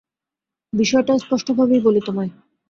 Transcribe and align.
বিষয়টা 0.73 1.13
স্পষ্টভাবেই 1.17 1.81
বলি 1.81 2.01
তোমায়। 2.05 2.31